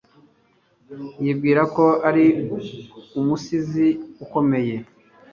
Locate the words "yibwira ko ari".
1.23-2.25